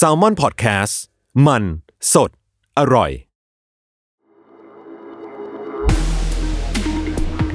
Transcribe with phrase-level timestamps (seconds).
[0.00, 0.94] s a l ม o n PODCAST
[1.46, 1.62] มัน
[2.12, 2.30] สด
[2.78, 3.10] อร่อย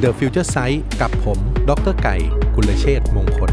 [0.04, 1.40] The Future Sight กับผม
[1.70, 2.16] ดรไก่
[2.56, 3.52] กุลเชษมงคล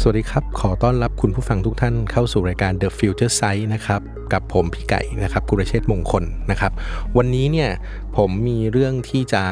[0.00, 4.00] สวัสดีครับ ขอต้อนรับคุณผู้ฟังทุกท่านเข้าสู่รายการ The Future Sight นะครับ
[4.32, 6.72] กับผมพี่ไก่นะครับ กุลเชษมงคลนะครับ
[7.16, 7.70] วันนี้เนี่ย
[8.16, 9.44] ผมมีเรื่องที่จะ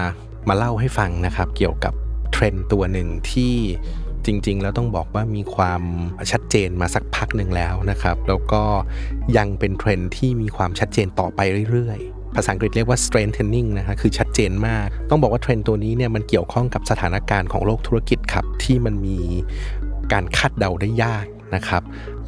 [0.48, 1.94] มาเล่าให้ฟังนะครับ เกี่ยวกับ
[2.32, 3.54] เทรนด์ตัวหนึ่งที่
[4.26, 5.82] จริง ๆ แล้วต้องบอกว่ามีความ
[6.30, 8.62] ชัดเจนมาสักพักหนึ่งแล้วนะครับ แล้วก็
[9.36, 11.40] ยังเป็นเทรนด์ที่มีความชัดเจนต่อไป
[11.70, 19.18] เรื่อยๆ ภาษาอังกฤษเรียกว่า strengthening นะฮะคือชัดเจนมาก ต้องบอกว่าเทรนด์ตัวนี้เนี่ยมันเกี่ยวข้องกับสถานการณ์ของโลกธุรกิจครับ ที่มันมี
[20.12, 21.82] การคาดเดาได้ยากนะครับ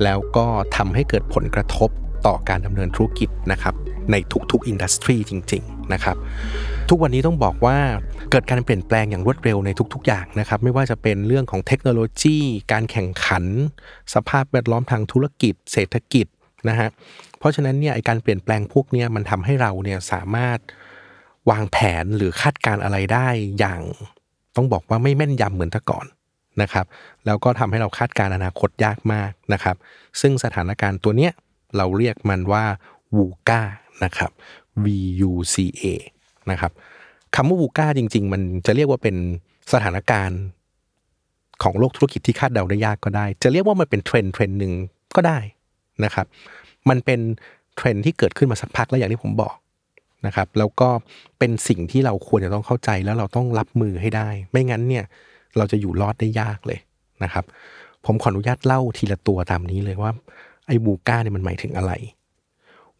[0.04, 0.46] แล้วก็
[0.76, 1.90] ทำให้เกิดผลกระทบ
[2.26, 3.74] ต่อการดำเนินธุรกิจนะครับ
[4.10, 4.16] ใน
[4.50, 6.16] ทุกๆอินดัสทรีจริง ๆ นะครับ
[6.88, 7.76] ทุกวันนี้ต้องบอกว่า
[8.30, 12.36] เกิดการเปลี่ยนแปลงอย่างรวดเร็วในทุก ๆ อย่างนะครับ ไม่ว่าจะเป็นเรื่องของเทคโนโลยี
[12.72, 13.44] การแข่งขัน
[14.14, 16.26] สภาพแวดล้อมทางธุรกิจ เศรษฐกิจ
[16.68, 16.88] นะฮะ
[17.38, 20.58] เพราะฉะนั้นเนี่ยการเปลี่ยนแปลงพวกนี้มันทำให้เราเนี่ยสามารถ
[21.50, 23.80] วางแผนหรือคาดการอะไรได้อย่าง
[24.56, 26.06] ต้องบอกว่าไม่แม่นยำเหมือนแต่ก่อน
[26.62, 26.86] นะครับ
[27.26, 29.76] แล้วก็ทำให้เราคาดการณ์อนาคตยากมากนะครับ
[30.20, 31.32] ซึ่งสถานการณ์ตัวเนี้ย
[31.76, 32.64] เราเรียกมันว่า
[33.16, 33.62] VUCA
[34.04, 34.30] นะครับ
[34.84, 34.86] V
[35.28, 35.84] U C A
[36.50, 36.72] นะครับ
[37.34, 39.16] คำว่า VUCA จริง ๆ มันจะเรียกว่าเป็น
[39.72, 40.40] สถานการณ์
[41.62, 44.72] ของโลกธุรกิจที่คาดเดาได้ยากก็ได้ จะเรียกว่ามันเป็นเทรนด์เทรนด์หนึ่ง
[45.16, 45.38] ก็ได้
[46.04, 46.26] นะครับ
[46.88, 47.20] มันเป็น
[47.76, 49.54] เทรนด์ที่เกิดขึ้นมาสักพักแล้วอย่างที่ผมบอก
[50.26, 50.88] นะครับ แล้วก็
[51.38, 55.04] เป็นสิ่งที่เราควรจะต้องเข้าใจแล้วเราต้องรับมือให้ได้ ไม่งั้นเนี่ย
[55.56, 56.78] เราจะอยู่รอดได้ยากเลย
[57.24, 57.44] นะครับ
[58.06, 60.12] ผมขออนุญาตเล่าทีละตัวตามนี้เลยว่า
[60.66, 61.92] ไอ้บูก้าเนี่ยมันหมายถึงอะไร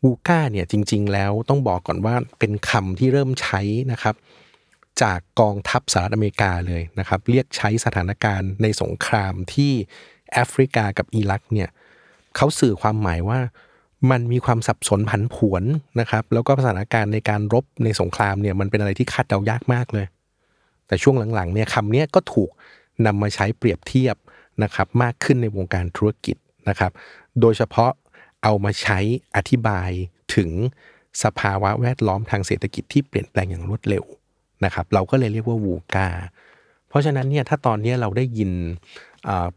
[0.04, 3.60] วูก้าเนี่ยจริง ๆ แล้วต้องบอกก่อนว่าเป็นคำที่เริ่มใช้
[3.92, 4.14] นะครับ
[5.02, 9.72] จากกองทัพสหรัฐอเมริกาเลยนะครับ เรียกใช้สถานการณ์ในสงครามที่
[10.32, 11.68] แอฟริกากับอิรักเนี่ย
[12.36, 13.40] เขาสื่อความหมายว่า
[14.10, 15.62] มันมีความสับสนผันผวน
[16.00, 20.06] นะครับ แล้วก็สถานการณ์ในการรบในสงครามเนี่ยมันเป็นอะไรที่คาดเดายากมากเลย
[20.86, 22.50] แต่ช่วงหลังๆเนี่ยคำนี้ก็ถูก
[23.06, 24.16] นำมาใช้เปรียบเทียบ
[24.62, 26.36] นะครับมากขึ้นในวงการธุรกิจ
[26.68, 26.92] นะครับ
[27.40, 27.90] โดยเฉพาะ
[28.42, 28.98] เอามาใช้
[29.36, 29.90] อธิบาย
[30.34, 30.50] ถึง
[31.22, 34.04] สภาวะแวดล้อมทางเศรษฐกิจที่เปลี่ยนแปลงอย่างรวดเร็ว
[34.64, 36.08] นะครับ เราก็เลยเรียกว่าวูกา
[36.88, 38.50] เพราะฉะนั้นเนี่ยถ้าตอนนี้เราได้ยิน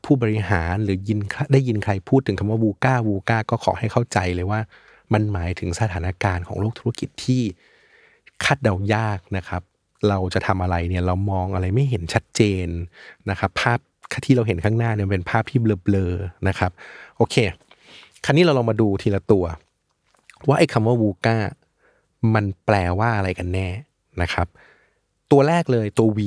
[0.03, 1.19] ผู้บริหารหรือยิน
[1.53, 4.59] ได้ยินใครพูดถึงคำว่าวูกาวูกาก็ขอให้เข้าใจเลยว่า
[5.13, 7.41] มันหมายถึงสถานการณ์ของโลกธุรกิจที่
[8.43, 9.61] คาดเดายากนะครับ
[10.09, 12.67] เราจะทำอะไรเนี่ยเรามองอะไรไม่เห็นชัดเจน
[13.29, 13.79] นะครับ ภาพ
[14.25, 16.71] ที่เราเห็นข้างหน้าเนี่ยเป็นภาพที่เบลอๆนะครับ
[17.17, 17.35] โอเค
[18.25, 19.45] คราวนี้เราลองมาดูทีละตัว
[20.47, 21.37] ว่าไอ้คำว่าวูก้า
[22.33, 23.67] มันแปลว่าอะไรกันแน่
[24.21, 24.47] นะครับ
[25.31, 26.19] ตัวแรกเลยตัว V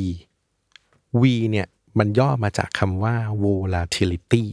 [1.21, 1.67] V เนี่ย
[1.99, 3.15] มันย่อมาจากคำว่า
[3.45, 4.45] volatility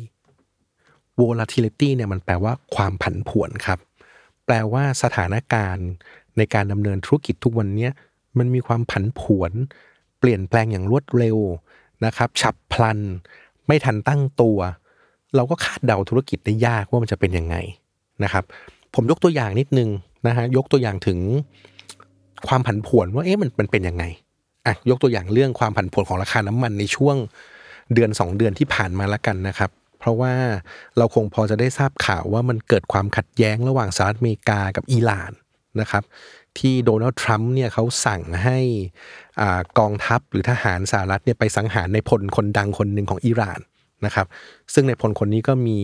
[1.19, 3.79] volatility เนี่ยมันแปลว่าความผันผวนครับ
[4.45, 5.89] แปลว่าสถานการณ์
[6.37, 7.89] ในการดำเนินธุรกิจทุกวันนี้
[8.37, 9.51] มันมีความผันผวน
[10.19, 11.37] เปลี่ยนแปลงอย่างรวดเร็ว
[12.05, 12.99] นะครับ ฉับพลัน
[13.67, 14.59] ไม่ทันตั้งตัว
[15.35, 17.55] เราก็คาดเดาธุรกิจได้ยากว่ามันจะเป็นยังไง
[18.23, 18.43] นะครับ
[18.95, 19.89] ผมยกตัวอย่างนิดนึง
[20.27, 21.19] นะฮะยกตัวอย่างถึง
[22.47, 24.03] ความผันผวนว่าเอ๊ะมันมันเป็นยังไง
[24.65, 27.15] อะยกตัวอย่างเรื่องความผันผวนของราคาน้ำมันในช่วง
[27.93, 30.33] เดือน 2 เดือนที่ผ่านมาแล้วกันนะครับ เพราะว่า
[30.97, 35.31] เราคงพอจะได้ทราบข่าวว่ามันเกิดความขัดแย้งระหว่างสหรัฐอเมริกากับอิหร่าน
[35.81, 36.03] นะครับ
[36.57, 38.59] ที่โดนัลด์ทรัมป์เนี่ยเขาสั่งให้
[39.41, 39.43] อ
[39.79, 43.59] กองทัพหรือทหารสหรัฐเนี่ยไปสังหารในพลคนดังคนหนึ่งของอิหร่าน
[44.05, 44.27] นะครับ
[44.73, 45.79] ซึ่งในพลคนนี้ก็มี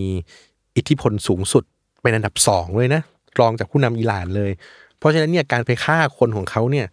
[0.77, 1.63] อิทธิพลสูงสุด
[2.01, 3.01] เป็นอันดับสองเลยนะ
[3.39, 4.51] รองจากผู้นำอิหร่านเลย
[4.97, 6.87] เพราะฉะนั้นเนี่ยการไปฆ่าคนของเขาเนี่ย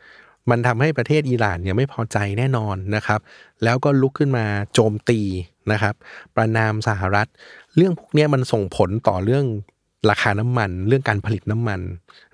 [0.50, 3.20] มันทำให้ประเทศอิหร่านเนี่ยไม่พอใจแน่นอนนะครับ
[3.64, 4.44] แล้วก็ลุกขึ้นมา
[4.74, 5.20] โจมตี
[5.72, 5.94] นะครับ
[6.36, 7.28] ประนามสหรัฐ
[7.76, 9.44] เรื่องพวกนี้มันส่งผลต่อเรื่อง
[10.10, 11.80] ราคาน้ำมัน เรื่องการผลิตน้ำมัน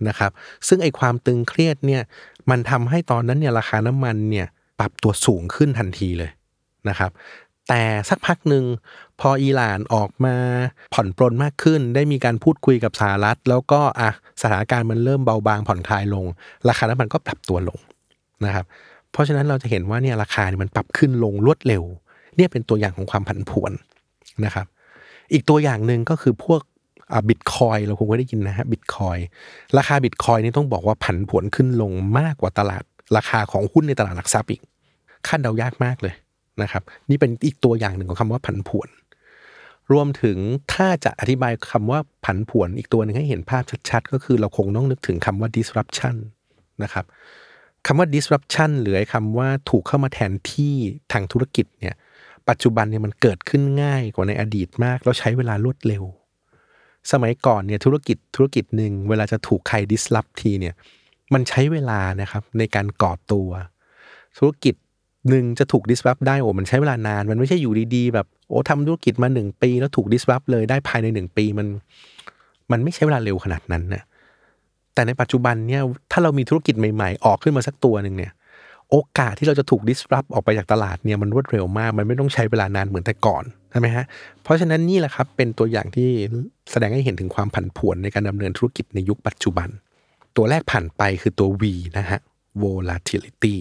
[0.09, 0.31] นะครับ
[0.69, 2.03] ซึ่งไอ้ความตึงเครียดเนี่ย
[2.51, 4.47] มันทำให้ตอนนั้นเนี่ยราคาน้ำมันเนี่ย
[4.79, 6.31] ปรับตัวสูงขึ้นทันทีเลย
[6.89, 7.11] นะครับ
[7.69, 8.65] แต่สักพักหนึ่ง
[9.21, 10.37] พออิหร่านออกมา
[10.95, 14.11] ผ่อนปลนมากขึ้น ได้มีการพูดคุยกับสหรัฐ แล้วก็อะ
[14.43, 16.27] สถานการณ์มันเริ่มเบาบางผ่อนคลายลง
[16.69, 17.79] ราคาน้ำมันก็ปรับตัวลง
[18.45, 18.65] นะครับ
[19.13, 21.83] เพราะฉะนั้นเราจะเห็นว่าเนี่ยราคาเนี่ยมันปรับขึ้นลงรวดเร็ว
[22.37, 23.73] เนี่ยเป็นตัวอย่างของความผันผวน
[24.45, 24.67] นะครับ
[25.33, 26.61] อีกตัวอย่างหนึ่งก็คือพวก
[27.29, 29.19] บิตคอยเราคงได้ยินนะฮะบิตคอย
[29.79, 32.83] ราคาบิตคอยนี่ต้องบอกว่าผันผวนขึ้นลงมากกว่าตลาด
[33.17, 34.61] ราคาของหุ้นในตลาดหลักทรัพย์อีก
[35.27, 36.15] คาดเดายากมากเลย
[36.63, 38.89] นะครับ นี่เป็นอีกตัวอย่างหนึ่งของคำว่าผันผวน
[39.93, 40.37] รวมถึง
[40.75, 46.17] ถ้าจะอธิบายคำว่าผันผวนอีกตัวหนึ่งให้เห็นภาพชัดๆ ก็คือเราคงต้องนึกถึงคำว่า disruption
[46.83, 47.05] นะครับ
[47.87, 50.75] คำว่า disruption หรือคำว่าถูกเข้ามาแทนที่
[51.13, 51.95] ทางธุรกิจเนี่ย
[52.49, 56.05] ปัจจุบันเนี่ยมันเกิดขึ้นง่ายกว่าในอดีตมาก แล้วใช้เวลารวดเร็ว
[57.13, 60.75] สมัยก่อนเนี่ยธุรกิจธุรกิจหนึ่งเวลาจะถูกใคร disrupt ทีเนี่ย
[61.35, 63.51] มันใช้เวลานะครับในการก่อตัว
[64.39, 64.75] ธุรกิจ
[65.29, 71.67] หนึ่งจะถูก disrupt ได้โอ้มันใช้เวลานาน มันไม่ใช่อยู่ดีๆ แบบโอ้ทำธุรกิจมาหนึ่งปี แล้วถูก disrupt เลยได้ภายในหนึ่งปีมัน
[72.71, 74.03] มันไม่ใช้เวลาเร็วขนาดนั้นนะ
[74.95, 75.83] แต่ในปัจจุบันเนี่ย
[76.13, 78.33] ถ้าเรามีธุรกิจใหม่ๆ ออกขึ้นมาสักตัวหนึ่งเนี่ย
[78.91, 84.05] โอกาสที่เราจะถูก disrupt ออกไปจากตลาดเนี่ยมันรวดเร็วมาก มันไม่ต้องใช้เวลานานเหมือนแต่ก่อนใช่ไหมฮะ
[84.43, 86.09] เพราะฉะนั้นนี่แหละครับเป็นตัวอย่างที่
[86.71, 89.69] แสดงให้เห็นถึงความผันผวนในการดำเนินธุรกิจในยุคปัจจุบัน
[90.37, 91.63] ตัวแรกผ่านไปคือตัว V
[91.99, 92.19] นะฮะ
[92.63, 93.57] volatility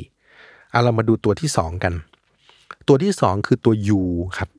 [0.71, 1.93] เอาเรามาดูตัวที่2กัน
[2.87, 4.01] ตัวที่2คือตัว U
[4.37, 4.49] ครับ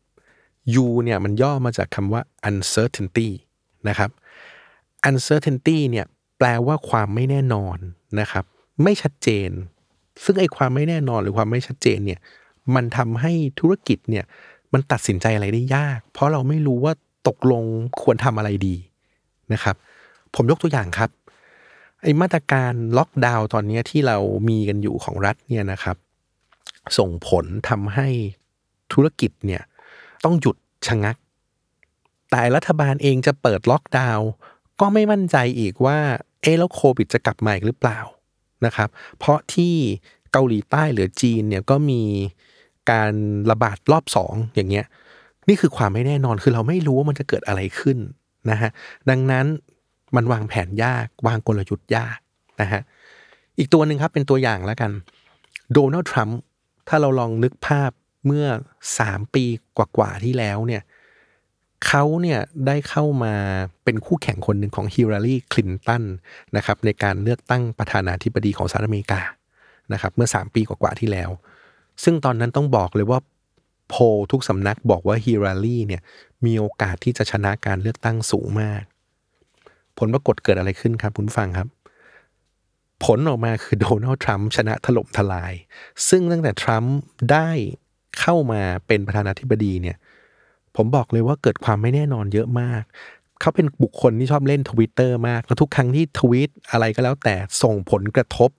[0.84, 3.28] U เนี่ยมันย่อมาจากคำว่า uncertainty
[3.88, 4.10] นะครับ
[5.08, 6.06] uncertainty เนี่ย
[6.38, 7.76] แปลว่าความไม่แน่นอน
[8.20, 8.44] นะครับ
[8.82, 9.50] ไม่ชัดเจน
[10.24, 12.20] ซึ่งไอ้ความไม่แน่นอนหรือความไม่ชัดเจนเนี่ย
[12.74, 14.24] มันทำให้ธุรกิจเนี่ย
[14.72, 16.92] มันตัดสินใจอะไรได้ยาก เพราะเราไม่รู้ว่า
[17.28, 17.64] ตกลง
[18.02, 18.76] ควรทำอะไรดี
[19.52, 19.76] นะครับ
[20.34, 21.10] ผมยกตัวอย่างครับ
[22.02, 24.16] ไอมาตรการล็อกดาวน์ตอนนี้ที่เรา
[24.48, 25.96] มีกันอยู่ของรัฐเนี่ยนะครับ
[26.98, 28.08] ส่งผลทำให้
[28.92, 29.62] ธุรกิจเนี่ย
[30.24, 30.56] ต้องหยุด
[30.86, 31.16] ชะงัก
[32.30, 34.28] แต่รัฐบาลเองจะเปิดล็อกดาวน์
[34.80, 35.98] ก็ไม่มั่นใจอีกว่า
[36.42, 37.98] เอแล้วโควิดจะกลับมาอีกหรือเปล่า
[38.64, 38.88] นะครับ
[39.18, 39.74] เพราะที่
[40.32, 42.02] เกาหลีใต้หรือจีนเนี่ยก็มี
[42.90, 43.12] การ
[43.50, 44.86] ระบาดรอบสองอย่างเงี้ย
[45.48, 47.98] นี่คือความไม่แน่นอนคือเราไม่รู้ว่ามันจะเกิดอะไรขึ้น
[48.50, 48.70] นะฮะ
[49.10, 49.46] ดังนั้น
[50.16, 52.18] มันวางแผนยาก วางกลยุทธ์ยาก
[52.60, 52.82] นะฮะ
[53.58, 54.90] อีกตัวหนึ่งครับเป็นตัวอย่างแล้วกัน
[55.72, 56.40] โดนัลด์ทรัมป์
[56.88, 57.90] ถ้าเราลองนึกภาพ
[58.26, 58.46] เมื่อ
[58.98, 59.44] สามปี
[59.76, 60.82] กว่าๆที่แล้วเนี่ย
[61.86, 63.34] เขาเนี่ยได้เข้ามา
[63.84, 66.04] เป็นคู่แข่งคนหนึ่งของฮิลลารีคลินตัน
[66.56, 69.20] นะครับในการเลือกตั้งประธานาธิบดีของสหรัฐอเมริกา
[69.92, 71.30] นะครับเมื่อ 3 ปีกว่าๆที่แล้ว
[72.04, 73.20] ซึ่งตอนนั้นต้องบอกเลยว่า
[73.88, 73.94] โพ
[74.32, 76.02] ทุกสำนักบอกว่าฮิลลารีเนี่ย
[76.44, 78.82] มีโอกาสที่จะชนะการเลือกตั้งสูงมาก
[79.98, 81.68] ผลปรากฏเกิดอะไรขึ้นครับคุณฟังครับ
[83.04, 85.52] ผลออกมาคือโดนัลด์ทรัมป์ชนะถล่มทลาย
[86.08, 86.96] ซึ่งตั้งแต่ทรัมป์
[87.32, 87.48] ได้
[88.20, 89.96] เข้ามาเป็นประธานาธิบดีเนี่ย
[90.76, 92.82] ผมบอกเลยว่าเกิดความไม่แน่นอนเยอะมาก
[93.40, 98.50] เขาเป็นบุคคลที่ชอบเล่นทวิตเตอร์มาก แล้วทุกครั้งที่ทวีตอะไรก็แล้วแต่ส่งผลกระทบ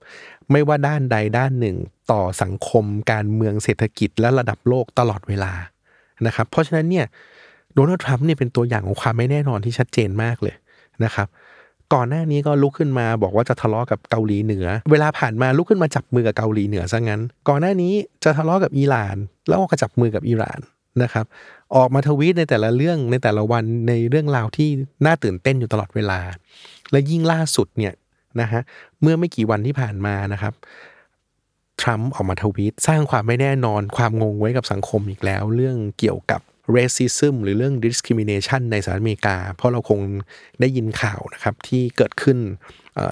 [0.50, 1.76] ไม่ว่าด้านใดด้านหนึ่ง
[2.12, 5.52] ต่อสังคม การเมืองเศรษฐกิจและระดับโลกตลอดเวลา
[6.26, 7.06] นะครับ เพราะฉะนั้นเนี่ย
[7.74, 10.54] โดนัลด์ทรัมป์เนี่ยเป็นตัวอย่างของความไม่แน่นอนที่ชัดเจนมากเลย
[11.04, 11.28] นะครับ
[11.94, 17.92] ก่อนหน้านี้ก็ลุกขึ้นมาบอกว่าจะทะเลาะกับเกาหลีเหนือ เวลาผ่านมาลุกขึ้นมาจับมือกับเกาหลีเหนือซะงั้น ก่อนหน้านี้
[18.24, 19.16] จะทะเลาะกับอิหร่าน
[19.48, 20.60] แล้วก็จับมือกับอิหร่าน
[21.02, 21.24] นะครับ
[21.76, 24.68] ออกมาทวีตในแต่ละเรื่องในแต่ละวันในเรื่องราวที่
[25.04, 26.20] น่าตื่นเต้นอยู่ตลอดเวลา
[26.90, 27.94] และยิ่งล่าสุดเนี่ย
[28.40, 28.62] นะฮะ
[29.00, 30.54] เมื่อไม่กี่วันที่ผ่านมานะครับ
[31.80, 36.40] ทรัมป์ออกมาทวีตสร้างความไม่แน่นอนความงงไว้กับสังคมอีกแล้ว เรื่องเกี่ยวกับ
[36.76, 40.00] racism หรือเรื่อง discrimination ในสหรัฐอเมริกา เพราะเราคง
[40.60, 42.38] ได้ยินข่าวนะครับที่เกิดขึ้น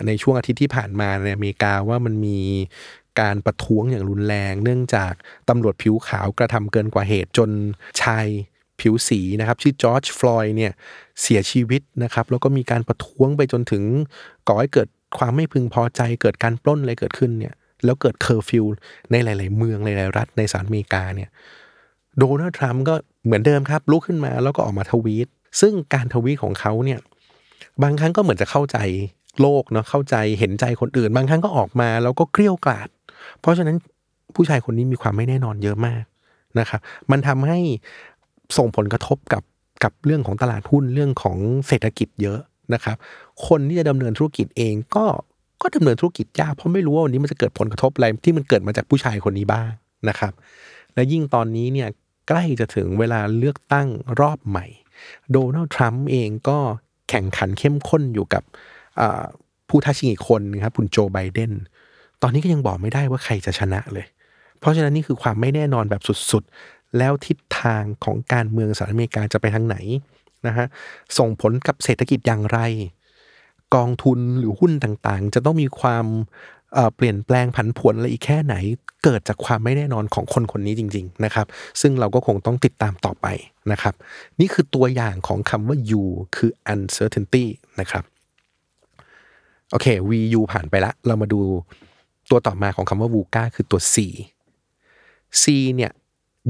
[0.06, 2.40] ในช่วงอาทิตย์ที่ผ่านมาในอเมริกาว่ามันมี
[3.20, 5.12] การประท้วงอย่างรุนแรง เนื่องจาก
[5.48, 7.50] ตำรวจผิวขาวกระทำเกินกว่าเหตุจน
[8.02, 8.26] ชาย
[8.80, 10.72] ผิวสีนะครับชื่อจอร์จฟลอยด์เนี่ย
[11.22, 13.84] เสียชีวิตนะครับแล้วก็มีการประท้วงไปจนถึง
[14.48, 17.54] ก่อให้เกิดความไม่พึงพอใจเกิดการปล้นอะไรเกิดขึ้นเนี่ย
[17.84, 18.64] แล้วเกิดเคอร์ฟิว
[19.10, 21.30] ในหลาย ๆ เมืองหลาย ๆ รัฐในสหรัฐอเมริกาเนี่ย
[22.18, 22.94] โดนัลด์ทรัมป์ก็
[23.24, 25.28] เหมือนเดิมครับลุกขึ้นมาแล้วก็ออกมาทวีต
[25.60, 27.00] ซึ่งการทวีตของเขาเนี่ย
[27.82, 28.78] บางครั้งก็เหมือนจะเข้าใจ
[29.40, 32.88] โลกเนาะเข้าใจเห็นใจคนอื่น บางครั้งก็ออกมาแล้วก็เกลี้ยกล่อด
[33.40, 33.76] เพราะฉะนั้น
[34.34, 36.04] ผู้ชายคนนี้มีความไม่แน่นอนเยอะมาก
[36.58, 37.58] นะครับมันทำให้
[38.56, 39.42] ส่งผลกระทบกับ
[39.84, 41.36] กับเรื่องของตลาดหุ้นเรื่องของ
[41.68, 42.40] เศรษฐกิจเยอะ
[42.74, 42.96] นะครับ
[43.48, 45.04] คนที่จะดำเนินธุรกิจเองก็
[45.62, 49.70] ก็ดำเนินธุรกิจยากเพราะไม่รู้ว่าวันนี้มันจะเกิดผลกระทบอะไรที่มันเกิดมาจากผู้ชายคนนี้บ้าง
[50.08, 50.32] นะครับ
[50.94, 51.88] และยิ่งตอนนี้เนี่ย
[52.28, 53.88] ใกล้จะถึงเวลาเลือกตั้ง
[54.20, 54.66] รอบใหม่
[55.32, 56.58] โดนัลด์ทรัมป์เองก็
[57.08, 58.42] แข่งขันเข้มข้นอยู่กับ
[59.68, 61.52] ผู้ท้าชิงอีกคนนะครับคุณโจไบเดน
[62.22, 64.06] ตอนนี้ก็ยังบอกไม่ได้ว่าใครจะชนะเลย
[64.58, 69.76] เพราะฉะนั้นนี่คือความไม่แน่นอนแบบสุดๆ แล้วทิศทางของการเมืองสหรัฐอเมริกาจะไปทางไหน
[70.46, 70.66] นะฮะ
[71.18, 72.60] ส่งผลกับเศรษฐกิจอย่างไร
[73.74, 76.06] กองทุนหรือหุ้นต่างๆ จะต้องมีความ
[76.96, 78.54] เปลี่ยนแปลงผันผวนอะไรอีกแค่ไหน
[79.04, 81.46] เกิดจากความไม่แน่นอนของคนคนนี้จริง ๆ นะครับ
[81.80, 83.26] ซึ่งเราก็คงต้องติดตามต่อไป
[83.72, 83.94] นะครับ
[84.40, 86.02] นี่คือตัวอย่างของคำว่า U
[86.36, 87.44] คือ uncertainty
[87.80, 88.04] นะครับ
[89.70, 91.40] โอเค VU ผ่านไปละ เรามาดู
[92.30, 93.96] ตัวต่อมาของคำว่า VUCA คือตัว C
[95.42, 95.44] C
[95.76, 95.92] เนี่ย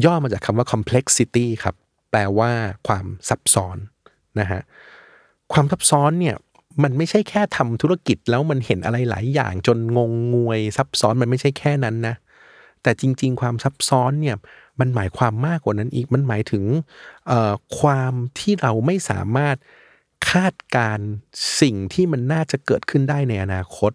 [0.04, 1.74] ย่อมาจากคำว่า complexity ครับ
[2.10, 2.50] แปลว่า
[2.86, 3.76] ความซับซ้อน
[4.40, 4.60] นะฮะ
[5.52, 6.36] ความซับซ้อนเนี่ย
[6.82, 12.14] มันไม่ใช่แค่ทำธุรกิจแล้วมันเห็นอะไรหลายอย่างจนงงงวยซับซ้อนมันไม่ใช่แค่นั้นนะ
[12.82, 14.36] แต่จริง ๆ ความซับซ้อนเนี่ย
[14.80, 16.64] มันหมายความมากกว่านั้นอีกมันหมายถึง
[17.78, 19.56] ความที่เราไม่สามารถ
[20.30, 20.98] คาดการณ์
[21.60, 23.92] สิ่งที่มันน่าจะเกิดขึ้นได้ในอนาคต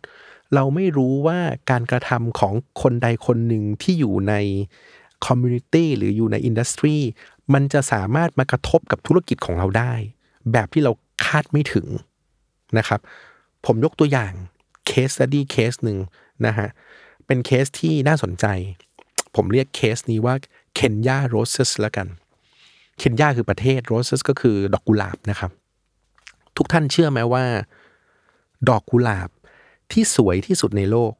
[0.53, 4.33] เราไม่รู้ว่าการกระทำของคนใดคนหนึ่งที่อยู่ใน
[5.25, 6.97] community หรืออยู่ใน industry
[7.53, 9.93] มันจะสามารถมากระทบกับธุรกิจของเราได้
[10.51, 10.91] แบบที่เรา
[11.25, 11.87] คาดไม่ถึง
[12.77, 12.99] นะครับ
[13.65, 14.33] ผมยกตัวอย่าง
[14.87, 15.97] case study เคสหนึ่ง
[16.45, 16.67] นะฮะ
[17.25, 18.45] เป็นเคสที่น่าสนใจ
[19.35, 20.35] ผมเรียกเคสนี้ว่า
[20.75, 22.07] Kenya Roses แล้วกัน
[22.97, 25.51] เคนยาคือประเทศ Roses ก็คือดอกกุหลาบนะครับ
[26.57, 27.45] ทุกท่านเชื่อไหมว่า
[28.69, 29.29] ดอกกุหลาบ
[29.91, 31.13] ที่สวยที่สุดในโลก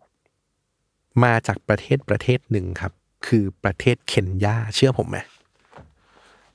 [1.24, 2.92] มาจากประเทศประเทศหนึ่งครับ
[3.28, 5.18] คือประเทศเคนยาเชื่อผมไหม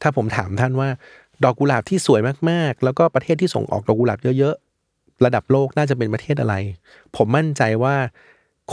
[0.02, 0.88] ถ้าผมถามท่านว่า
[1.44, 2.20] ดอกกุหลาบที่สวย
[2.50, 4.71] มากๆ แล้วก็ประเทศที่ส่งออกดอกกุหลาบเยอะๆ
[5.24, 6.54] ระดับโลกน่าจะเป็นประเทศอะไร
[7.16, 7.96] ผมมั่นใจว่า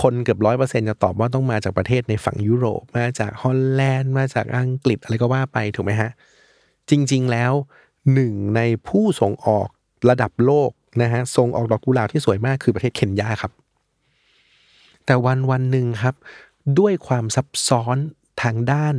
[0.01, 6.11] คนเกือบร้อยเปอร์เซ็นจะตอบว่าต้องมาจากประเทศในฝั่งยุโรป มาจากฮอลแลนด์ มาจากอังกฤษอะไรก็ว่าไปถูกไหมฮะ
[6.89, 7.53] จริง ๆ แล้ว
[8.13, 9.67] หนึ่งในผู้ส่งออก
[10.09, 13.51] ระดับโลกนะฮะส่งออกดอกกุหลาบที่สวยมากคือประเทศเคนยาครับ
[15.05, 16.15] แต่วันวันหนึ่งครับ
[16.79, 17.97] ด้วยความซับซ้อน
[18.41, 18.95] ทางด้าน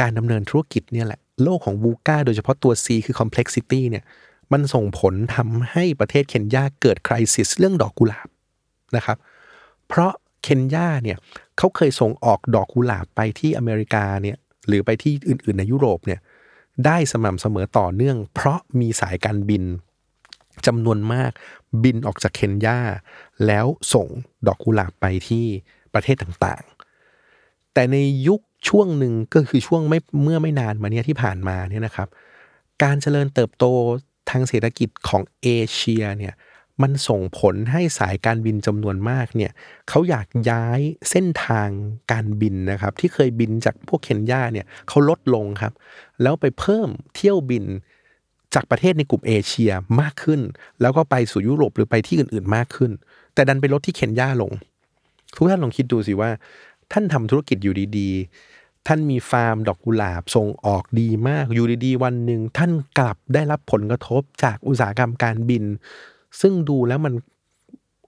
[0.00, 4.04] การดำเนินธุรกิจเนี่ยแหละ โลกของบูก้าโดยเฉพาะตัว C คือ complexity เนี่ย
[4.52, 8.28] มันส่งผลทำให้ประเทศเคนยาเกิดคริสิสเรื่องดอกกุหลาบ
[8.96, 9.18] นะครับ
[9.88, 11.18] เพราะเคนยาเนี่ย
[11.58, 16.20] เขาเคยส่งออกดอกกุหลาบไปที่อเมริกาเนี่ยหรือไปที่อื่น ๆ ในยุโรปเนี่ย
[16.86, 19.64] ได้สม่ำเสมอต่อเนื่อง เพราะมีสายการบิน
[20.66, 21.30] จำนวนมาก
[21.84, 22.78] บินออกจากเคนยา
[23.46, 24.06] แล้วส่ง
[24.46, 25.46] ดอกกุหลาบไปที่
[25.94, 27.96] ประเทศต่างๆ แต่ใน
[28.28, 32.08] ยุคช่วงหนึ่งก็คือช่วงไม่เมื่อไม่นานมาเนี้ยที่ผ่านมาเนี่ยนะครับ
[32.82, 33.64] การเจริญเติบโต
[34.30, 36.34] ทางเศรษฐกิจของเอเชียเนี่ย
[36.82, 39.52] มันส่งผลให้สายการบินจำนวนมากเนี่ย
[39.88, 41.68] เขาอยากย้ายเส้นทาง
[42.12, 45.72] การบินนะครับ ที่เคยบินจากพวกเคนยาเนี่ยเขาลดลงครับ
[46.22, 47.64] แล้วไปเพิ่มเที่ยวบิน
[48.54, 50.40] จากประเทศในกลุ่มเอเชียมากขึ้น
[50.80, 52.90] แล้วก็ไปสู่ยุโรปหรือไปที่อื่นๆมากขึ้น
[53.34, 54.52] แต่ดันไปลดที่เคนยาลง
[55.36, 56.30] ทุกท่านลองคิดดูสิว่า
[56.92, 65.64] ท่านทำธุรกิจอยู่ดีๆ ท่านมีฟาร์มดอกกุหลาบส่งออกดีมากอยู่ดีๆวันหนึ่งท่านกลับได้รับผลกระทบจากอุตสาหกรรมการบิน
[66.40, 67.14] ซึ่งดูแล้วมัน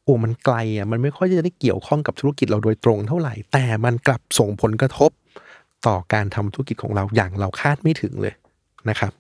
[0.03, 5.11] โอ้มันไกลอะมันไม่ค่อยจะได้เกี่ยวข้องกับธุรกิจเราโดยตรงเท่าไหร่ แต่มันกลับส่งผลกระทบ
[5.87, 8.35] ต่อการทำธุรกิจของเราอย่างเราคาดไม่ถึงเลย
[8.89, 9.13] นะครับ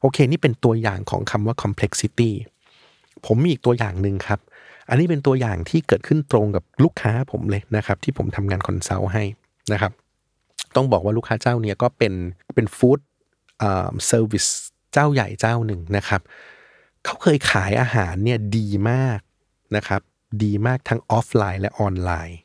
[0.00, 2.30] โอเค นี่เป็นตัวอย่างของคำว่า complexity
[3.26, 4.40] ผมมีอีกตัวอย่างหนึ่งครับ
[4.88, 9.24] อันนี้เป็นตัวอย่างที่เกิดขึ้นตรงกับลูกค้าผมเลยนะครับ ที่ผมทำงาน consult ให้
[9.72, 9.92] นะครับ
[10.76, 12.14] ต้องบอกว่าลูกค้าเจ้าเนี้ยก็เป็น
[12.54, 13.00] เป็น food
[14.06, 14.46] service
[14.92, 16.20] เจ้าใหญ่เจ้าหนึ่งนะครับ
[17.04, 19.20] เขาเคยขายอาหารเนี่ยดีมาก
[19.76, 20.00] นะครับ
[20.42, 22.38] ดีมากทั้งออฟไลน์และออนไลน์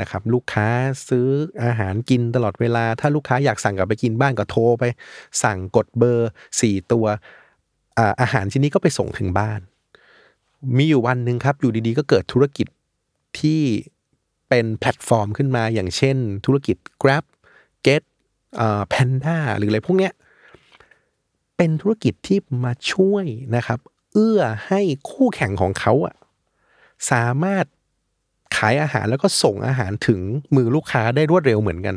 [0.00, 0.68] นะครับลูกค้า
[1.08, 1.26] ซื้อ
[1.64, 4.84] อาหารกินตลอดเวลา ถ้าลูกค้าอยากสั่งกลับไปกินบ้านก็โทรไป
[5.42, 7.06] สั่งกดเบอร์สี่ตัว
[8.20, 9.60] อาหารชิ้นนี้ก็ไปส่งถึงบ้าน
[10.76, 12.66] มีอยู่วันหนึ่งครับ อยู่ดีๆ ก็เกิดธุรกิจ
[13.40, 13.62] ที่
[14.48, 17.24] เป็นแพลตฟอร์มขึ้นมาอย่างเช่น ธุรกิจ Grab
[17.86, 18.02] Get
[18.56, 20.12] เอ่อ Panda หรืออะไรพวกเนี้ย
[21.56, 23.24] เป็นธุรกิจที่มาช่วย
[23.56, 23.78] นะครับ
[24.12, 24.80] เอื้อให้
[25.10, 26.14] คู่แข่งของเขาอะ
[27.10, 27.64] สามารถ
[28.56, 30.20] ขายอาหารแล้วก็ส่งอาหารถึง
[30.54, 31.96] มือลูกค้าได้รวดเร็วเหมือนกัน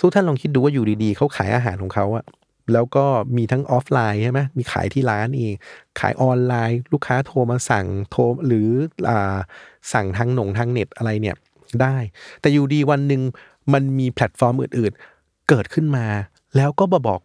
[0.00, 2.24] ทุกท่านลองคิดดูว่าอยู่ดีๆเขาขายอาหารของเขาอะ
[2.72, 3.04] แล้วก็
[3.36, 5.54] มีทั้งออฟไลน์ใช่ไหมมีขายที่ร้านเอง
[6.00, 8.68] ขายออนไลน์ ลูกค้าโทรมาสั่งโทรหรือ
[9.10, 9.12] อ
[9.92, 11.36] สั่งทางหนงทางเน็ตอะไรเนี่ย
[11.82, 11.96] ได้
[12.40, 13.22] แต่อยู่ดีวันหนึ่ง
[13.72, 16.06] มันมีแพลตฟอร์มอื่นๆ เกิดขึ้นมา
[16.56, 17.20] แล้วก็มาบอก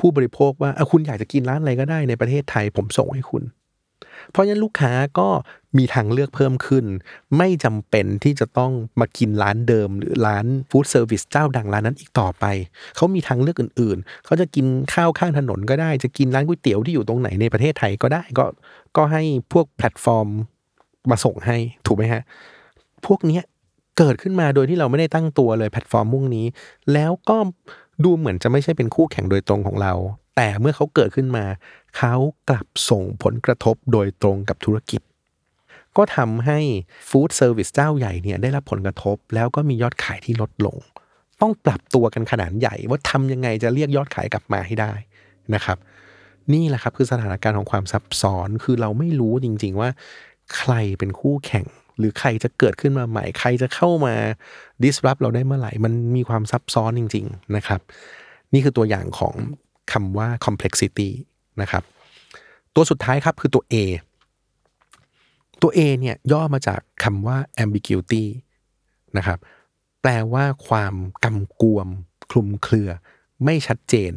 [0.00, 3.44] ผู้บริโภคว่าคุณอยากจะกินร้านอะไรก็ได้ในประเทศไทยผมส่งให้คุณ
[4.30, 5.28] เพราะฉะนั้นลูกค้าก็
[5.78, 6.84] มีทางเลือกเพิ่มขึ้น
[7.36, 12.44] ไม่จำเป็นที่จะต้องมากินร้านเดิม หรือร้าน food service เจ้าดังร้านนั้นอีกต่อไป
[12.96, 18.44] เขามีทางเลือกอื่นๆ เขาจะกินข้าวข้างถนนก็ได้ จะกินร้านก๋วยเตี๋ยวที่อยู่ตรงไหนในประเทศไทยก็ได้ก็
[18.96, 20.28] ก็ให้พวกแพลตฟอร์ม
[21.10, 21.56] มาส่งให้
[21.86, 22.22] ถูกไหมฮะ
[23.06, 23.42] พวกเนี้ย
[24.02, 26.46] เกิดขึ้นมาโดยที่เราไม่ได้ตั้งตัวเลยแพลตฟอร์มพวกนี้
[26.92, 27.36] แล้วก็
[28.04, 29.92] ดูเหมือนจะไม่ใช่เป็นคู่แข่งโดยตรงของเรา
[30.36, 31.44] แต่เมื่อเขาเกิดขึ้นมา
[31.96, 32.14] เขา
[32.48, 35.00] กลับส่งผลกระทบโดยตรงกับธุรกิจ
[35.96, 36.58] ก็ทำให้
[37.08, 40.76] food service เจ้าใหญ่เนี่ยได้รับผลกระทบ แล้วก็มียอดขายที่ลดลง
[41.40, 44.92] ต้องปรับตัวกันขนาดใหญ่ว่าทำยังไงจะเรียกยอดขายกลับมาให้ได้
[45.54, 45.78] นะครับ
[46.52, 49.90] นี่แหละครับคือสถานการณ์ของความซับซ้อนคือเราไม่รู้จริง ๆ ว่า
[50.56, 51.66] ใครเป็นคู่แข่ง
[52.00, 54.14] หรือใครจะเกิดขึ้นมาใหม่ ใครจะเข้ามา
[54.82, 57.80] disrupt เราได้เมื่อไหร่ มันมีความซับซ้อนจริง ๆนะครับ
[58.52, 59.34] นี่คือตัวอย่างของ
[59.92, 61.08] คำว่า complexity
[61.60, 61.82] นะครับ
[62.74, 63.74] ตัวสุดท้ายครับคือตัว A
[65.62, 68.24] ตัว A เนี่ยย่อมาจากคำว่า ambiguity
[69.16, 69.38] นะครับ
[70.00, 71.88] แปลว่าความกำกวม
[72.30, 72.90] คลุมเครือ
[73.44, 74.12] ไม่ชัดเจน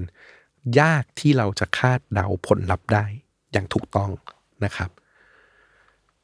[0.80, 3.06] ยากที่เราจะคาดเดาผลลัพธ์ได้
[3.52, 4.12] อย่างถูกต้อง
[4.66, 4.90] นะครับ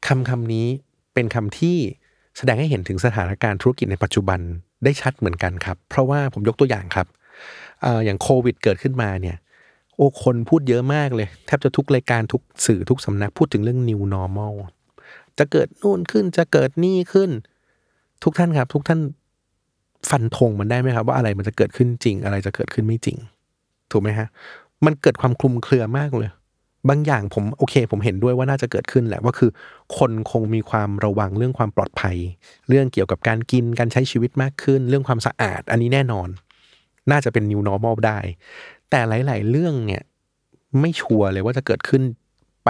[0.06, 0.66] คำคำนี้
[1.14, 1.78] เป็นคำที่
[2.36, 4.40] แสดงให้เห็นถึงสถานการณ์ธุรกิจในปัจจุบัน
[4.84, 7.06] ได้ชัดเหมือนกันครับ เพราะว่าผมยกตัวอย่างครับ
[7.84, 9.36] อออย่างโควิดเกิดขึ้นมาเนี่ย
[9.96, 14.54] โอ้คนพูดเยอะมากเลย แทบจะทุกรายการทุกสื่อทุกสำนักพูดถึงเรื่อง new normal
[15.38, 17.30] จะเกิดนู่นขึ้นจะเกิดนี่ขึ้น
[18.24, 19.00] ทุกท่านครับ ทุกท่าน
[20.10, 23.18] ฟันธงมันได้ไหมครับ ว่าอะไรมันจะเกิดขึ้นจริง อะไรจะเกิดขึ้นไม่จริง
[23.90, 24.28] ถูกไหมฮะ
[24.84, 26.30] มันเกิดความคลุมเครือมากเลย
[26.88, 29.50] บางอย่างผมโอเค ผมเห็นด้วยว่าน่าจะเกิดขึ้นแหละว่าคือ
[29.98, 32.16] คนคงมีความระวังเรื่องความปลอดภัย
[32.68, 36.28] เรื่องเกี่ยวกับการกินการใช้ชีวิตมากขึ้น เรื่องความสะอาด อันนี้แน่นอน
[37.10, 38.18] น่าจะเป็น new normal ได้
[38.90, 40.02] แต่หลาย ๆ เรื่องเนี่ย
[40.80, 42.02] ไม่ชัวร์เลยว่าจะเกิดขึ้น
[42.64, 42.68] ไป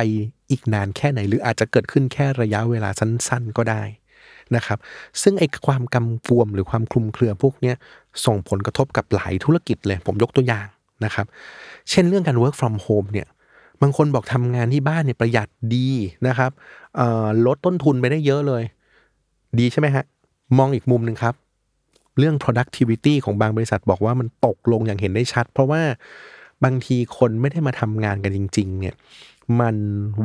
[0.50, 3.82] อีกนานแค่ไหน หรืออาจจะเกิดขึ้นแค่ระยะเวลาสั้น ๆ ก็ได้
[4.56, 4.78] นะครับ
[5.22, 7.72] ซึ่งไอ้ความกำกวมหรือความคลุมเครือพวกนี้
[8.26, 10.66] ส่งผลกระทบกับหลายธุรกิจเลย ผมยกตัวอย่าง
[11.04, 11.26] นะครับ
[11.90, 13.28] เช่นเรื่องการ work from home เนี่ย
[13.82, 15.88] บางคนบอกทำงานที่บ้านเนี่ยประหยัดดี
[16.26, 16.50] นะครับ
[17.46, 18.62] ลดต้นทุนไปได้เยอะเลย
[19.58, 20.04] ดีใช่ไหมฮะ
[20.58, 21.34] มองอีกมุมหนึ่งครับ
[22.18, 25.82] เรื่อง productivity ของบางบริษัทบอกว่ามันตกลงอย่างเห็นได้ชัด เพราะว่า
[26.64, 28.94] บางทีคนไม่ได้มาทำงานกันจริง ๆ เนี่ย
[29.60, 29.76] มัน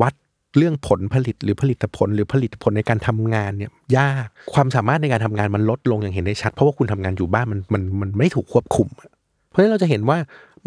[0.02, 0.14] วัด
[0.58, 8.88] เรื่องผลผลิตหรือผลิตผล หรือผลิตผลในการทำงานเนี่ยยากความสามารถในการทำงานมันลดลงอย่างเห็นได้ชัด เพราะว่าคุณทำงานอยู่บ้านมันมันมันไม่ถูกควบคุม
[9.50, 10.18] เพราะฉะนั้นเราจะเห็นว่า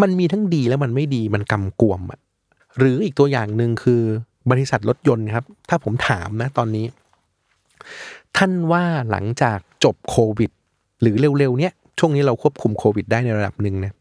[0.03, 2.21] มันมีทั้งดีและมันไม่ดีมันกำกวมอะ
[2.79, 4.03] หรืออีกตัวอย่างหนึ่งคือ
[4.51, 6.87] บริษัทรถยนต์ครับ ถ้าผมถามนะตอนนี้
[8.37, 10.51] ท่านว่าหลังจากจบโควิด
[11.01, 13.93] หรือเร็วๆเนี้ยช่วงนี้เราควบคุมโควิด ได้ในระดับหนึ่งนะ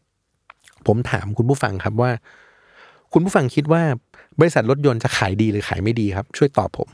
[0.86, 2.10] ผมถามคุณผู้ฟังครับว่า
[3.12, 3.82] คุณผู้ฟังคิดว่า
[4.40, 6.88] บริษัทรถยนต์จะขายดีหรือขายไม่ดีครับ ช่วยตอบผม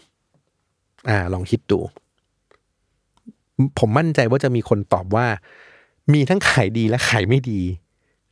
[1.09, 1.79] อ่า ลองคิดดู
[3.79, 5.27] ผมมั่นใจว่าจะมีคนตอบว่า
[6.13, 7.61] มีทั้งขายดีและขายไม่ดี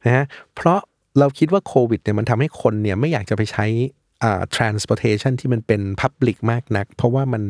[0.04, 0.80] นะฮะเพราะ
[1.18, 3.66] เราคิดว่าโควิดเนี่ยมันทำให้คนเนี่ยไม่อยากจะไปใช้
[4.22, 7.42] อ่า transportation ที่มันเป็น public มากนัก เพราะว่ามัน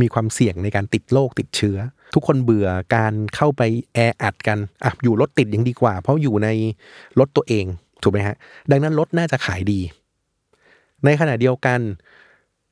[0.00, 1.78] มีความเสี่ยงในการติดโรคติดเชื้อ
[2.14, 3.62] ทุกคนเบื่อการเข้าไป
[3.94, 6.48] แออัดกันอะอยู่รถติดยังดีกว่า เพราะอยู่ใน
[7.18, 7.66] รถตัวเอง
[8.02, 8.36] ถูกไหมฮะ
[8.70, 9.80] ดังนั้นรถน่าจะขายดี
[11.04, 11.80] ในขณะเดียวกัน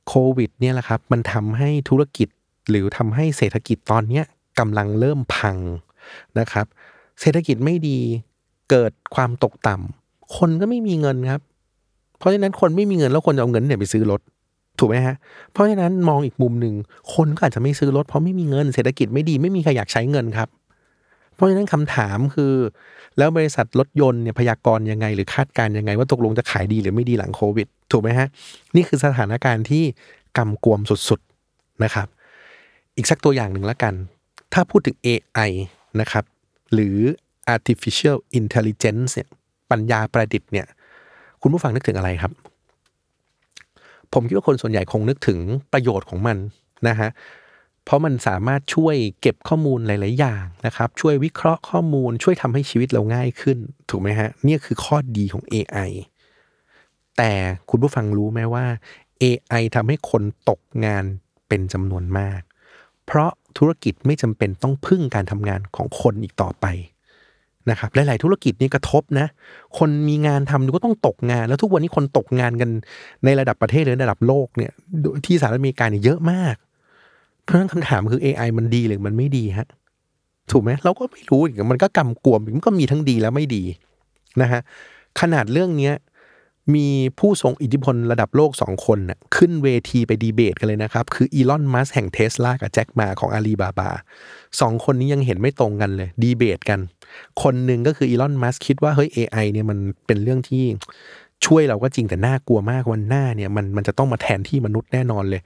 [0.09, 2.29] โควิดเนี่ยแหละครับ มันทำให้ธุรกิจ
[2.71, 4.25] หรือทำให้เศรษฐกิจตอนเนี้ย
[4.59, 5.57] กำลังเริ่มพัง
[6.39, 6.67] นะครับ
[7.21, 7.99] เศรษฐกิจไม่ดี
[8.71, 9.98] เกิดความตกต่ำ
[10.37, 11.41] คนก็ไม่มีเงินครับ
[12.19, 14.21] เพราะฉะนั้นคนไม่มีเงินแล้วคนจะเอาเงินเนี่ยไปซื้อรถ
[14.79, 15.17] ถูกไหมฮะ
[15.53, 16.75] เพราะฉะนั้นมองอีกมุมหนึ่ง
[17.15, 20.49] คนก็อาจจะไม่ซื้อรถเพราะไม่มีเงินเศรษฐกิจไม่ดีไม่มีใครอยากใช้เงินครับ
[21.35, 22.53] เพราะฉะนั้นคำถามคือ
[23.19, 28.29] แล้วบริษัทรถยนต์เนี่ยพยากรณ์ยังไง หรือคาดการณ์ยังไง ว่าตกลงจะขายดีหรือไม่ดีหลังโควิด ถูกไหมฮะ
[28.77, 29.85] นี่คือสถานการณ์ที่
[30.37, 32.07] กำกวมสุดๆนะครับ
[32.97, 33.95] อีกสักตัวอย่างหนึ่งแล้วกัน
[34.53, 35.51] ถ้าพูดถึง AI
[36.01, 36.25] นะครับ
[36.73, 36.99] หรือ
[37.55, 39.29] artificial intelligence เนี่ย
[39.71, 40.67] ปัญญาประดิษฐ์เนี่ย
[41.43, 42.33] คุณผู้ฟังนึกถึงอะไรครับ
[44.13, 45.39] ผมคิดว่าคนส่วนใหญ่คงนึกถึง
[45.73, 46.37] ประโยชน์ของมัน
[46.89, 47.11] นะฮะ
[47.85, 53.59] เพราะมันสามารถช่วยเก็บข้อมูลหลาย ๆ อย่างนะครับ ช่วยวิเคราะห์ข้อมูล ช่วยทำให้ชีวิตเราง่ายขึ้น
[53.91, 55.91] ถูกไหมฮะนี่คือข้อดีของ AI
[57.17, 57.33] แต่
[57.71, 58.67] คุณผู้ฟังรู้ไหมว่า
[59.23, 61.05] AI ทำให้คนตกงาน
[61.49, 62.41] เป็นจำนวนมาก
[63.07, 66.67] เพราะธุรกิจไม่จำเป็นต้องพึ่งการทำงานของคนอีกต่อไป
[67.71, 69.27] นะครับหลาย ๆ ธุรกิจนี่กระทบนะ
[69.79, 72.71] คนมีงานทำก็ต้องตกงาน แล้วทุกวันนี้คนตกงานกัน
[73.25, 74.73] ในระดับประเทศหรือระดับโลกเนี่ย
[75.27, 76.57] ที่สหรัฐอเมริกาเนี่ยเยอะมาก
[77.43, 79.69] เพราะฉะนั้นคำถามคือ AI มันดีหรือมันไม่ดีฮะ
[80.53, 83.63] ถูกไหมเราก็ไม่รู้อีกมันก็กำกวมมันก็มีทั้งดีและไม่ดี
[84.43, 84.61] นะฮะ
[85.21, 85.95] ขนาดเรื่องเนี้ย
[86.75, 93.91] มีผู้ทรงอิทธิพลระดับโลกสองคนน่ะขึ้นเวทีไปดีเบตกันเลยนะครับ คืออีลอนมัสแห่งเทสลากับแจ็คมาของอาลีบาบา
[94.61, 96.81] สองคนนี้ยังเห็นไม่ตรงกันเลย ดีเบตกัน
[97.43, 100.65] คนหนึ่งก็คืออีลอนมัสคิดว่าเฮ้ย AI เนี่ยมันเป็นเรื่องที่
[101.47, 105.41] ช่วยเราก็จริงแต่น่ากลัวมากวันหน้าเนี่ยมันมันจะต้องมาแทนที่มนุษย์แน่นอนเลย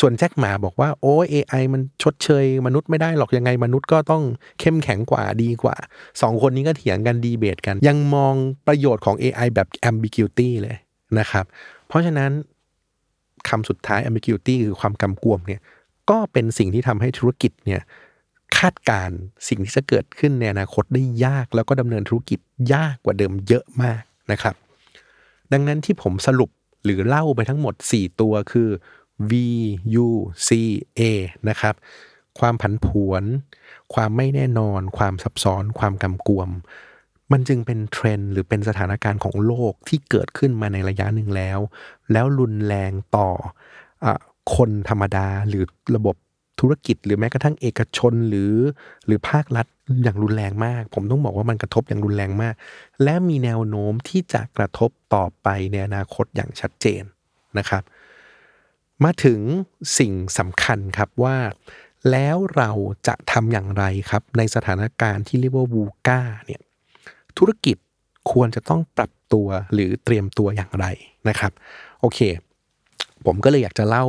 [0.00, 4.22] ส่วนแจ็คหมาบอกว่าโอ้เอไอมันชดเชย มนุษย์ไม่ได้หรอกยังไงมนุษย์ก็ต้อง
[4.60, 5.76] เข้มแข็งกว่าดีกว่า
[6.22, 8.34] สองคนนี้ก็เถียงกันดีเบตกัน ยังมอง
[8.66, 10.76] ประโยชน์ของ AI แบบ ambiguity เลย
[11.18, 11.44] นะครับ
[11.88, 12.30] เพราะฉะนั้น
[13.48, 15.60] คำสุดท้าย ambiguity คือความกำกวมเนี่ย
[16.10, 17.80] ก็เป็นสิ่งที่ทำให้ธุรกิจเนี่ย
[18.58, 22.38] คาดการณ์สิ่งที่จะเกิดขึ้นในอนาคตได้ยาก แล้วก็ดำเนินธุรกิจ
[22.74, 24.54] ยากกว่าเดิมเยอะมากนะครับ
[25.52, 26.50] ดังนั้นที่ผมสรุป
[26.84, 28.68] หรือเล่าไปทั้งหมด 4 ตัวคือ
[29.30, 29.32] V
[30.06, 30.08] U
[30.48, 30.50] C
[30.98, 31.00] A
[31.48, 31.74] นะครับ
[32.38, 33.24] ความผันผวน
[33.94, 36.48] ความไม่แน่นอน ความซับซ้อน ความกำกวม
[37.32, 41.58] มันจึงเป็นเทรนด์หรือเป็นสถานการณ์ของโลกที่เกิดขึ้นมาในระยะหนึ่งแล้ว
[42.12, 43.30] แล้วรุนแรงต่อ
[44.04, 44.06] อ
[44.56, 45.64] คนธรรมดาหรือ
[45.96, 46.16] ระบบ
[46.60, 48.54] ธุรกิจหรือแม้กระทั่งเอกชนหรือ
[49.06, 49.66] หรือภาครัฐ
[50.02, 52.54] อย่างรุนแรงมาก ผมต้องบอกว่ามันกระทบอย่างรุนแรงมาก
[53.02, 57.02] และมีแนวโน้มที่จะกระทบต่อไปในอนาคตอย่างชัดเจน
[57.58, 57.82] นะครับ
[59.04, 59.40] มาถึง
[59.98, 61.36] สิ่งสำคัญครับว่า
[62.10, 62.70] แล้วเรา
[63.06, 66.60] จะทำอย่างไรครับ ในสถานการณ์ที่เรียกว่าวูก้าเนี่ย
[67.38, 67.76] ธุรกิจ
[68.32, 70.86] ควรจะต้องปรับตัวหรือเตรียมตัวอย่างไร
[71.28, 71.52] นะครับ
[72.00, 72.18] โอเค
[73.26, 74.06] ผมก็เลยอยากจะเล่า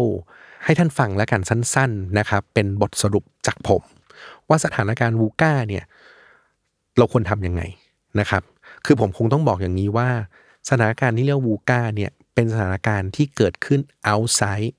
[0.63, 3.81] ให้ท่านฟังแล้วกันสั้นๆนะครับ เป็นบทสรุปจากผม
[4.49, 5.83] ว่าสถานการณ์วูก้าเนี่ย
[6.97, 7.61] เราควรทำยังไง
[8.19, 8.43] นะครับ
[8.85, 10.09] คือผมคงต้องบอกอย่างนี้ว่า
[10.69, 13.79] สถานการณ์ที่เรียกวูก้าเนี่ยเป็นสถานการณ์ที่เกิดขึ้น
[14.13, 14.73] outside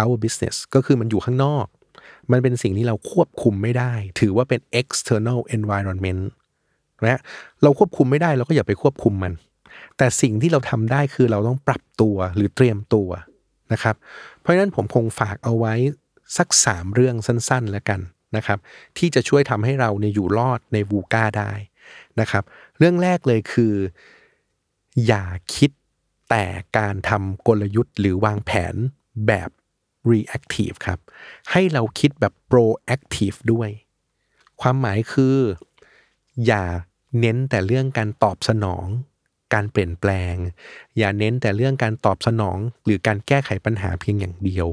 [0.00, 1.66] our business ก็คือมันอยู่ข้างนอก
[2.32, 6.22] มันเป็นสิ่งที่เราควบคุมไม่ได้ ถือว่าเป็น external environment
[7.04, 7.20] นะ
[7.62, 9.32] เราควบคุมไม่ได้เราก็อย่าไปควบคุมมัน
[9.96, 13.08] แต่สิ่งที่เราทำได้คือเราต้องปรับตัวหรือเตรียมตัว
[13.72, 13.96] นะครับ
[14.46, 15.74] เพราะฉะนั้นผมคงฝากเอาไว้
[16.36, 18.00] สักสามเรื่องสั้นๆแล้วกัน
[18.36, 18.58] นะครับ
[18.98, 21.52] ที่จะช่วยทำให้เราเนี่ยอยู่รอดในวูก้าได้
[22.20, 22.44] นะครับ
[22.78, 23.74] เรื่องแรกเลยคือ
[25.06, 25.70] อย่าคิด
[26.30, 26.44] แต่
[26.78, 28.74] การทำกลยุทธ์หรือวางแผน
[29.26, 29.50] แบบ
[30.10, 30.98] reactive ครับ
[31.50, 33.70] ให้เราคิดแบบ proactive ด้วย
[34.60, 35.36] ความหมายคือ
[36.46, 36.64] อย่า
[37.20, 38.86] เน้นแต่เรื่องการตอบสนอง
[39.54, 40.34] การเปลี่ยนแปลง
[40.98, 44.68] อย่าเน้นแต่เรื่องการตอบสนอง หรือการแก้ไขปัญหาเพียงอย่างเดียว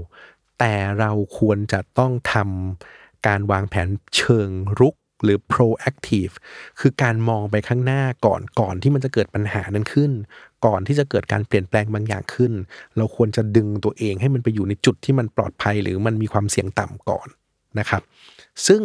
[0.60, 6.34] แต่เราควรจะต้องทำการวางแผนเชิงรุกหรือ proactive
[6.80, 10.12] คือการมองไปข้างหน้าก่อนก่อนที่มันจะเกิดปัญหานั้นขึ้น
[10.66, 12.54] ก่อนที่จะเกิดการเปลี่ยนแปลงบางอย่างขึ้น
[12.98, 17.28] เราควรจะดึงตัวเองให้มันไปอยู่ในจุดที่มันปลอดภัย หรือมันมีความเสี่ยงต่ำก่อน
[17.80, 18.02] นะครับ
[18.68, 18.82] ซึ่ง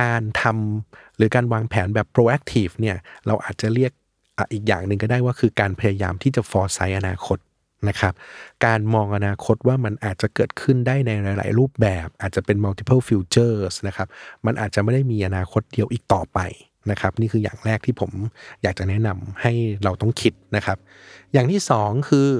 [0.00, 2.96] การทำหรือการวางแผนแบบ proactive เนี่ย
[3.26, 3.92] เราอาจจะเรียก
[4.52, 7.38] อีกอย่างหนึ่งก็ได้ว่าคือการพยายามที่จะ foresight อนาคต
[7.88, 8.14] นะครับ
[8.66, 14.08] การมองอนาคตว่ามันอาจจะเกิดขึ้นได้ในหลาย ๆ รูปแบบ อาจจะเป็น multiple futures นะครับ
[14.46, 16.38] มันอาจจะไม่ได้มีอนาคตเดียวอีกต่อไป
[16.90, 18.10] นะครับ นี่คืออย่างแรกที่ผม
[18.62, 19.52] อยากจะแนะนำให้
[19.84, 20.78] เราต้องคิดนะครับ
[21.32, 22.30] อย่างที่สองคือ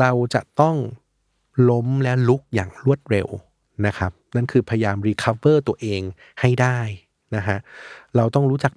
[0.00, 0.76] เราจะต้อง
[1.70, 3.28] ล้มและลุกอย่างรวดเร็ว
[3.86, 6.00] นะครับ นั่นคือพยายาม recover ตัวเอง
[6.40, 6.78] ให้ได้
[7.36, 7.58] นะฮะ
[8.16, 8.72] เราต้องรู้จัก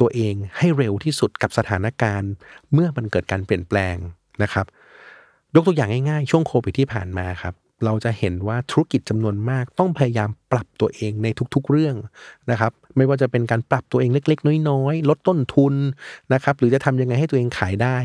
[0.00, 2.30] ตัวเองให้เร็วที่สุดกับสถานการณ์
[2.72, 3.96] เมื่อมันเกิดการเปลี่ยนแปลง
[4.42, 4.66] นะครับ
[5.54, 11.96] ยกตัวอย่างง่ายๆ ช่วงโควิดที่ผ่านมาครับ เราจะเห็นว่าธุรกิจจำนวนมากต้องพยายามปรับตัวเองในทุกๆเรื่อง
[12.50, 15.74] นะครับ ไม่ว่าจะเป็นการปรับตัวเองเล็ก ๆ น้อยๆ ลดต้นทุน
[16.32, 17.96] นะครับ หรือจะทำยังไงให้ตัวเองขายได้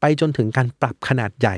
[0.00, 1.56] ไปจนถึงการปรับขนาดใหญ่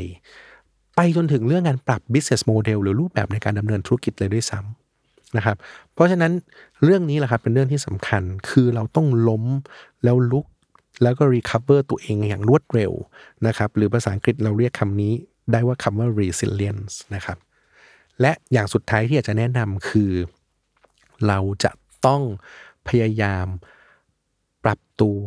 [0.97, 4.88] ไปจนถึงเรื่องการปรับ business model หรือรูปแบบในการดำเนินธุรกิจเลยด้วยซ้ำ
[5.37, 5.57] นะครับ
[5.95, 6.33] เพราะฉะนั้น
[6.85, 9.45] เรื่องนี้แหละครับเป็นเรื่องที่สำคัญคือเราต้องล้ม
[10.05, 10.47] แล้วลุก
[11.03, 12.93] แล้วก็ recover ตัวเองอย่างรวดเร็ว
[13.47, 15.13] นะครับหรือภาษาอังกฤษเราเรียกคำนี้
[15.53, 17.39] ได้ว่าคำว่า resilience นะครับ
[18.21, 20.13] และอย่างสุดท้ายที่อยากจะแนะนำคือ
[21.27, 21.71] เราจะ
[22.07, 22.23] ต้อง
[22.89, 23.47] พยายาม
[24.65, 25.21] ปรับตัว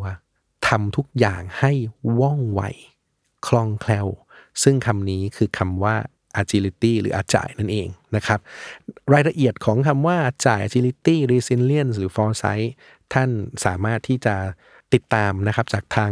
[0.67, 1.71] ทำทุกอย่างให้
[2.19, 2.61] ว่องไว
[3.47, 4.07] คล่องแคล่ว
[4.63, 5.95] ซึ่งคำนี้คือคำว่า
[6.41, 8.39] agility หรืออาจายนั่นเองนะครับ
[9.13, 12.67] รายละเอียดของคำว่าอาจาย agility resilience หรือ foresight
[13.13, 13.29] ท่าน
[13.65, 14.35] สามารถที่จะ
[14.93, 16.11] ติดตามนะครับจากทาง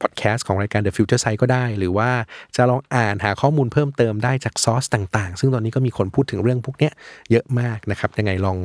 [0.00, 2.10] พอดแคสต์ของรายการ The Future Sight ก็ได้ หรือว่า
[2.56, 6.90] จะลองอ่านหาข้อมูลเพิ่มเติมได้จากซอสต่างๆ ซึ่งตอนนี้ก็มีคนพูดถึงเรื่องพวกนี้
[7.30, 8.58] เยอะมากนะครับ ยังไงลอง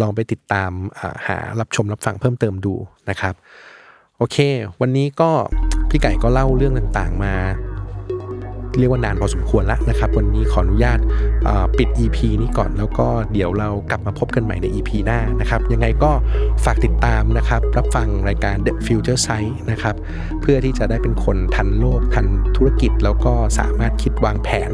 [0.00, 0.70] ลองไปติดตาม
[1.26, 2.74] หารับชมรับฟังเพิ่มเติมดู
[3.10, 3.34] นะครับ
[4.18, 4.36] โอเค
[4.80, 5.30] วันนี้ก็
[5.90, 7.34] พี่ไก่ก็เล่าเรื่องต่างๆมา
[8.78, 10.98] เรียกว่านานพอสมควรแล้วนะครับ วันนี้ขออนุญาต
[11.78, 16.10] ปิด EP นี้ก่อนแล้วก็เดี๋ยวเรากลับมาพบกันใหม่ใน EP หน้านะครับ ยังไงก็
[16.64, 19.94] ฝากติดตามนะครับ รับฟังรายการ The Future Sight นะครับ
[20.40, 24.72] เพื่อที่จะได้เป็นคนทันโลกทันธุรกิจ แล้วก็สามารถคิดวางแผน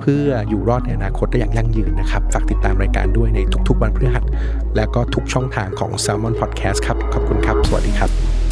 [0.00, 4.24] เพื่ออยู่รอดในอนาคตได้อย่างยั่งยืนนะครับ ฝากติดตามรายการด้วยในทุกๆ วันพฤหัส
[4.76, 8.45] และก็ทุกช่องทางของ Salmon Podcast ครับ ขอบคุณครับ สวัสดีครับ